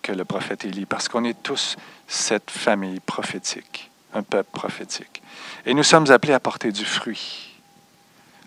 [0.01, 5.23] que le prophète Élie, parce qu'on est tous cette famille prophétique, un peuple prophétique.
[5.65, 7.50] Et nous sommes appelés à porter du fruit,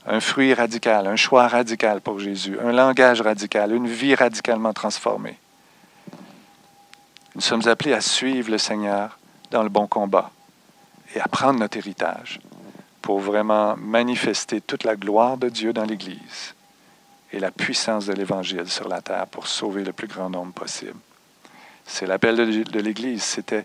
[0.07, 5.39] un fruit radical, un choix radical pour Jésus, un langage radical, une vie radicalement transformée.
[7.35, 9.19] Nous sommes appelés à suivre le Seigneur
[9.51, 10.31] dans le bon combat
[11.15, 12.41] et à prendre notre héritage
[13.03, 16.55] pour vraiment manifester toute la gloire de Dieu dans l'Église
[17.33, 20.99] et la puissance de l'Évangile sur la terre pour sauver le plus grand nombre possible.
[21.87, 23.65] C'est l'appel de, l'Église, c'était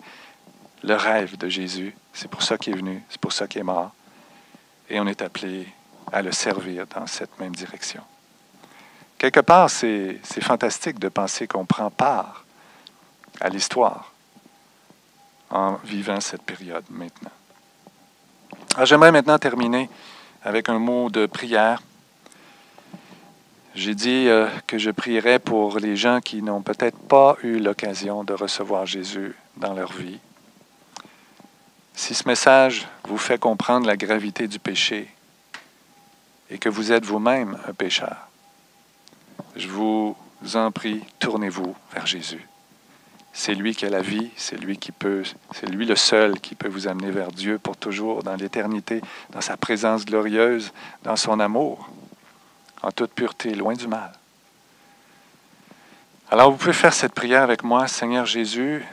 [0.83, 1.95] le rêve de Jésus.
[2.11, 3.91] C'est pour ça qu'il est venu, c'est pour ça qu'il est mort.
[4.89, 5.67] Et on est appelé
[6.11, 8.01] à le servir dans cette même direction.
[9.17, 12.45] Quelque part, c'est fantastique de penser qu'on prend part
[13.41, 14.13] à l'histoire
[15.49, 17.31] en vivant cette période maintenant.
[18.83, 19.89] J'aimerais maintenant terminer
[20.43, 21.81] avec un mot de prière
[23.75, 28.25] j'ai dit euh, que je prierais pour les gens qui n'ont peut-être pas eu l'occasion
[28.25, 30.19] de recevoir Jésus dans leur vie.
[31.93, 35.07] Si ce message vous fait comprendre la gravité du péché
[36.49, 38.27] et que vous êtes vous-même un pécheur,
[39.55, 40.15] je vous
[40.53, 42.47] en prie, tournez-vous vers Jésus.
[43.33, 46.55] C'est lui qui a la vie, c'est lui qui peut, c'est lui le seul qui
[46.55, 51.39] peut vous amener vers Dieu pour toujours, dans l'éternité, dans sa présence glorieuse, dans son
[51.39, 51.89] amour,
[52.81, 54.11] en toute pureté, loin du mal.
[56.31, 58.83] Alors vous pouvez faire cette prière avec moi, Seigneur Jésus,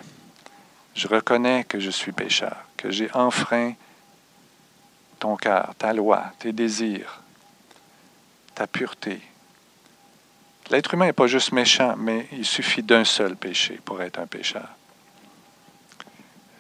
[0.95, 3.75] je reconnais que je suis pécheur, que j'ai enfreint
[5.19, 7.23] ton cœur, ta loi, tes désirs,
[8.57, 9.21] ta pureté.
[10.71, 14.27] L'être humain n'est pas juste méchant, mais il suffit d'un seul péché pour être un
[14.27, 14.69] pécheur.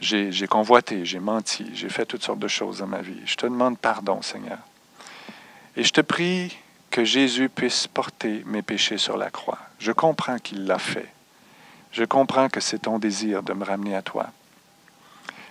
[0.00, 3.20] J'ai convoité, j'ai menti, j'ai fait toutes sortes de choses dans ma vie.
[3.24, 4.58] Je te demande pardon, Seigneur.
[5.74, 6.56] Et je te prie
[6.90, 9.58] que Jésus puisse porter mes péchés sur la croix.
[9.78, 11.10] Je comprends qu'il l'a fait.
[11.92, 14.26] Je comprends que c'est ton désir de me ramener à toi.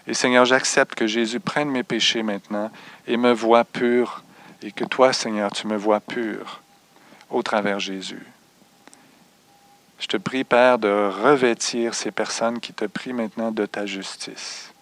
[0.07, 2.71] Et Seigneur, j'accepte que Jésus prenne mes péchés maintenant
[3.07, 4.23] et me voie pur,
[4.65, 6.61] et que toi, Seigneur, tu me vois pur
[7.29, 8.25] au travers Jésus.
[9.99, 14.73] Je te prie, Père, de revêtir ces personnes qui te prient maintenant de ta justice.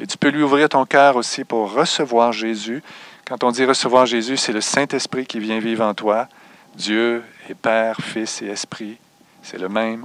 [0.00, 2.82] Et tu peux lui ouvrir ton cœur aussi pour recevoir Jésus.
[3.26, 6.28] Quand on dit recevoir Jésus, c'est le Saint-Esprit qui vient vivre en toi.
[6.74, 8.98] Dieu est Père, Fils et Esprit.
[9.42, 10.04] C'est le même.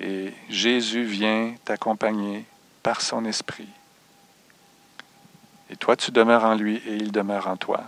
[0.00, 2.44] Et Jésus vient t'accompagner
[2.82, 3.68] par son Esprit.
[5.70, 7.84] Et toi, tu demeures en lui et il demeure en toi.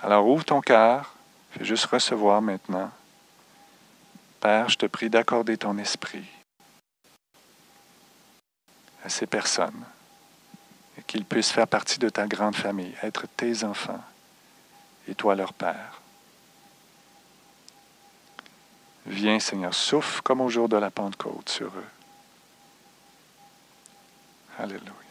[0.00, 1.14] Alors ouvre ton cœur,
[1.52, 2.90] fais juste recevoir maintenant.
[4.40, 6.26] Père, je te prie d'accorder ton esprit
[9.04, 9.84] à ces personnes
[10.98, 14.02] et qu'ils puissent faire partie de ta grande famille, être tes enfants
[15.08, 16.00] et toi leur Père.
[19.06, 21.86] Viens, Seigneur, souffle comme au jour de la Pentecôte sur eux.
[24.58, 25.05] Alléluia.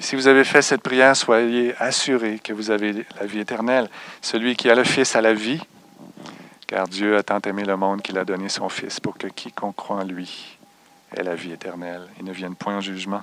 [0.00, 3.90] Et si vous avez fait cette prière, soyez assurés que vous avez la vie éternelle.
[4.22, 5.60] Celui qui a le Fils a la vie,
[6.66, 9.76] car Dieu a tant aimé le monde qu'il a donné son Fils pour que quiconque
[9.76, 10.56] croit en lui
[11.14, 13.20] ait la vie éternelle et ne vienne point en jugement.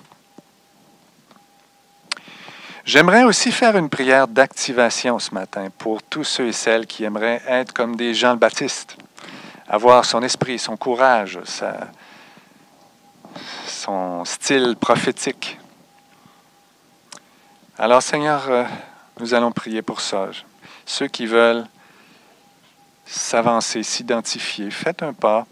[2.85, 7.41] J'aimerais aussi faire une prière d'activation ce matin pour tous ceux et celles qui aimeraient
[7.47, 8.97] être comme des Jean le Baptiste,
[9.67, 11.39] avoir son esprit, son courage,
[13.65, 15.57] son style prophétique.
[17.79, 18.63] Alors Seigneur, euh,
[19.19, 20.31] nous allons prier pour ça.
[20.83, 21.67] Ceux qui veulent
[23.05, 25.45] s'avancer, s'identifier, faites un pas,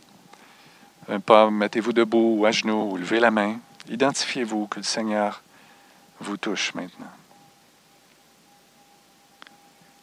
[1.08, 3.60] un pas, mettez-vous debout ou à genoux ou levez la main.
[3.90, 5.44] Identifiez-vous que le Seigneur
[6.20, 7.12] vous touche maintenant.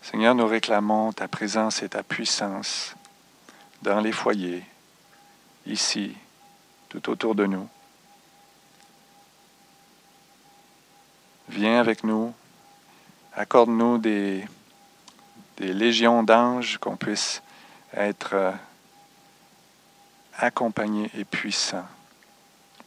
[0.02, 2.94] Seigneur, nous réclamons ta présence et ta puissance
[3.82, 4.62] dans les foyers,
[5.66, 6.14] ici,
[6.88, 7.68] tout autour de nous.
[11.52, 12.32] Viens avec nous,
[13.34, 14.46] accorde-nous des,
[15.58, 17.42] légions d'anges, qu'on puisse
[17.94, 18.52] être euh,
[20.38, 21.86] accompagnés et puissants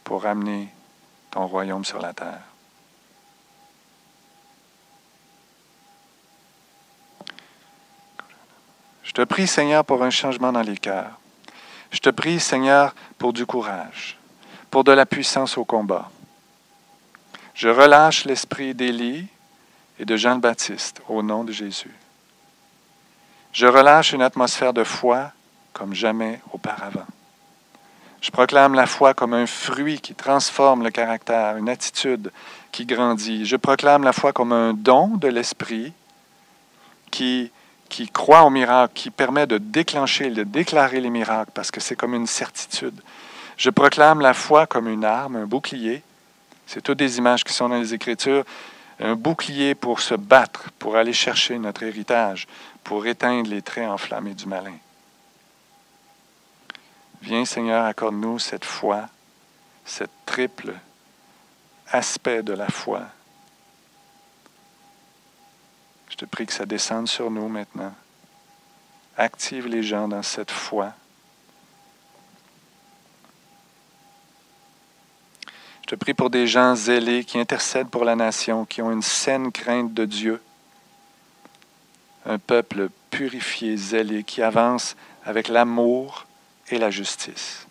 [0.02, 0.68] pour amener
[1.30, 2.40] ton royaume sur la terre.
[9.04, 11.20] Je te prie, Seigneur, pour un changement dans les cœurs.
[11.92, 14.18] Je te prie, Seigneur, pour du courage,
[14.72, 16.10] pour de la puissance au combat.
[17.56, 19.26] Je relâche l'esprit d'Élie
[19.98, 21.94] et de Jean le Baptiste au nom de Jésus.
[23.52, 25.32] Je relâche une atmosphère de foi
[25.72, 27.06] comme jamais auparavant.
[28.20, 32.30] Je proclame la foi comme un fruit qui transforme le caractère, une attitude
[32.72, 33.46] qui grandit.
[33.46, 35.94] Je proclame la foi comme un don de l'Esprit
[37.10, 37.50] qui
[37.88, 41.96] qui croit au miracle, qui permet de déclencher, de déclarer les miracles, parce que c'est
[41.96, 43.00] comme une certitude.
[43.56, 46.02] Je proclame la foi comme une arme, un bouclier.
[46.66, 48.44] C'est toutes des images qui sont dans les Écritures.
[48.98, 52.46] Un bouclier pour se battre, pour aller chercher notre héritage,
[52.82, 54.76] pour éteindre les traits enflammés du malin.
[57.22, 59.08] Viens Seigneur, accorde-nous cette foi,
[59.84, 60.74] cette triple
[61.92, 63.02] aspect de la foi
[66.16, 67.92] je te prie que ça descende sur nous maintenant.
[69.18, 70.94] Active les gens dans cette foi.
[75.88, 79.52] Je prie pour des gens zélés qui intercèdent pour la nation, qui ont une saine
[79.52, 80.42] crainte de Dieu.
[82.24, 86.26] Un peuple purifié, zélé, qui avance avec l'amour
[86.70, 87.68] et la justice.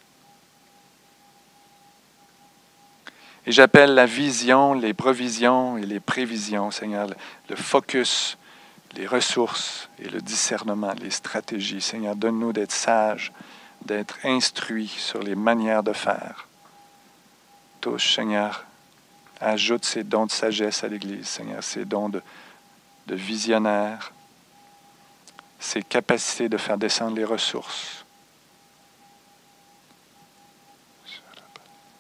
[3.45, 7.09] Et j'appelle la vision, les provisions et les prévisions, Seigneur,
[7.49, 8.38] le focus,
[8.95, 11.82] les ressources et le discernement, les stratégies.
[11.82, 13.34] Seigneur, donne-nous d'être sages,
[13.84, 16.47] d'être instruits sur les manières de faire
[17.86, 18.65] touche, Seigneur.
[19.39, 22.19] Ajoute ces dons de sagesse à l'Église, Seigneur, ces dons de,
[23.05, 24.11] de visionnaire,
[25.59, 28.03] ces capacités de faire descendre les ressources.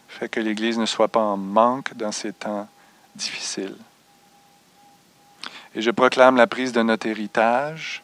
[0.07, 2.67] Fait que l'Église ne soit pas en manque dans ces temps
[3.13, 3.77] difficiles.
[5.75, 8.01] Et je proclame la prise de notre héritage,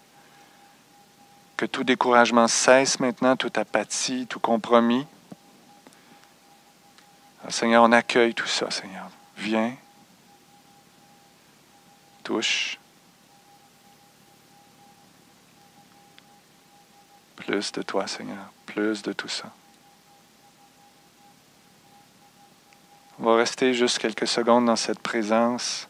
[1.58, 5.08] que tout découragement cesse maintenant, toute apathie, tout compromis.
[7.50, 9.10] Seigneur, on accueille tout ça, Seigneur.
[9.38, 9.76] Viens,
[12.24, 12.78] touche.
[17.36, 19.52] Plus de toi, Seigneur, plus de tout ça.
[23.20, 25.88] On va rester juste quelques secondes dans cette présence,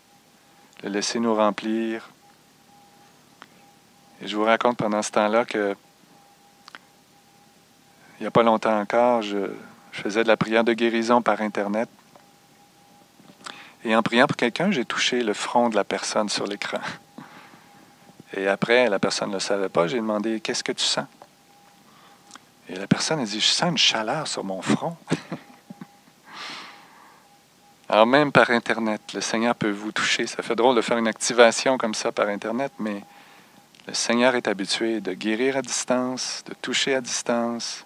[0.83, 2.09] le laisser nous remplir.
[4.21, 5.75] Et je vous raconte pendant ce temps-là que
[8.19, 9.51] il n'y a pas longtemps encore, je,
[10.01, 11.87] je faisais de la prière de guérison par Internet.
[13.85, 16.79] Et en priant pour quelqu'un, j'ai touché le front de la personne sur l'écran.
[18.33, 21.05] Et après, la personne ne le savait pas, j'ai demandé Qu'est-ce que tu sens
[22.67, 24.97] Et la personne a dit Je sens une chaleur sur mon front.
[27.89, 30.25] Alors, même par Internet, le Seigneur peut vous toucher.
[30.25, 33.03] Ça fait drôle de faire une activation comme ça par Internet, mais
[33.85, 37.85] le Seigneur est habitué de guérir à distance, de toucher à distance.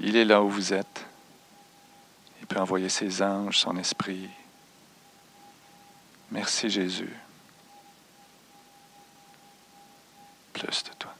[0.00, 1.06] Il est là où vous êtes.
[2.40, 4.28] Il peut envoyer ses anges, son esprit.
[6.30, 7.14] Merci Jésus.
[10.52, 11.14] Plus de toi.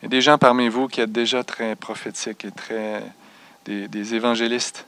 [0.00, 3.02] Il y a des gens parmi vous qui êtes déjà très prophétiques et très
[3.64, 4.86] des, des évangélistes.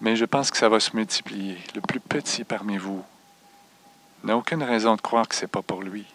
[0.00, 1.58] Mais je pense que ça va se multiplier.
[1.74, 3.04] Le plus petit parmi vous
[4.24, 6.06] n'a aucune raison de croire que ce n'est pas pour lui.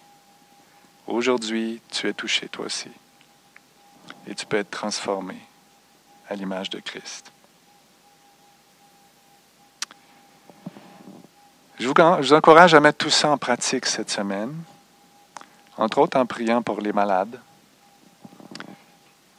[1.08, 2.92] Aujourd'hui, tu es touché toi aussi.
[4.28, 5.38] Et tu peux être transformé
[6.28, 7.32] à l'image de Christ.
[11.80, 14.54] Je vous, je vous encourage à mettre tout ça en pratique cette semaine
[15.80, 17.40] entre autres en priant pour les malades.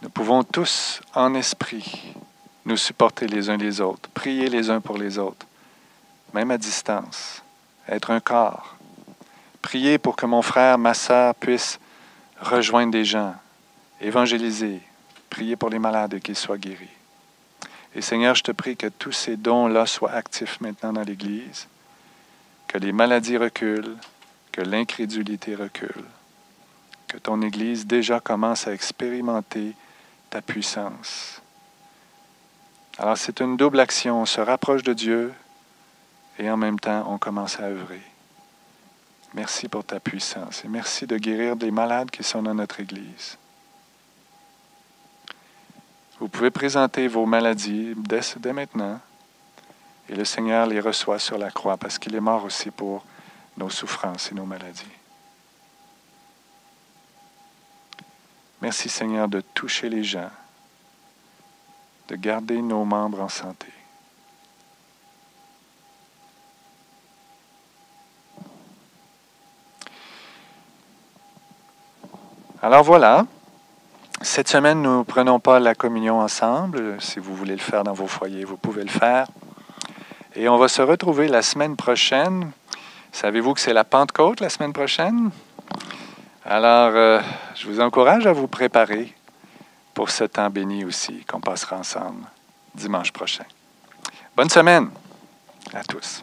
[0.02, 2.14] Nous pouvons tous, en esprit,
[2.64, 5.46] nous supporter les uns les autres, prier les uns pour les autres,
[6.32, 7.42] même à distance,
[7.88, 8.76] être un corps.
[9.62, 11.80] Prier pour que mon frère, ma soeur puissent
[12.40, 13.34] rejoindre des gens,
[14.00, 14.80] évangéliser,
[15.28, 16.88] prier pour les malades et qu'ils soient guéris.
[17.94, 21.68] Et Seigneur, je te prie que tous ces dons-là soient actifs maintenant dans l'Église,
[22.68, 23.96] que les maladies reculent,
[24.52, 26.04] que l'incrédulité recule
[27.10, 29.74] que ton Église déjà commence à expérimenter
[30.30, 31.42] ta puissance.
[32.98, 34.22] Alors c'est une double action.
[34.22, 35.32] On se rapproche de Dieu
[36.40, 38.00] et en même temps on commence à œuvrer.
[39.34, 43.38] Merci pour ta puissance et merci de guérir des malades qui sont dans notre Église.
[46.18, 49.00] Vous pouvez présenter vos maladies dès, dès maintenant
[50.08, 53.04] et le Seigneur les reçoit sur la croix parce qu'il est mort aussi pour
[53.56, 54.84] nos souffrances et nos maladies.
[58.62, 60.30] Merci Seigneur de toucher les gens,
[62.08, 63.68] de garder nos membres en santé.
[72.62, 73.24] Alors voilà,
[74.20, 77.00] cette semaine, nous ne prenons pas la communion ensemble.
[77.00, 79.26] Si vous voulez le faire dans vos foyers, vous pouvez le faire.
[80.36, 82.52] Et on va se retrouver la semaine prochaine.
[83.12, 85.30] Savez-vous que c'est la Pentecôte la semaine prochaine?
[86.44, 87.20] Alors, euh,
[87.54, 89.14] je vous encourage à vous préparer
[89.94, 92.26] pour ce temps béni aussi qu'on passera ensemble
[92.74, 93.44] dimanche prochain.
[94.36, 94.90] Bonne semaine
[95.72, 96.22] à tous.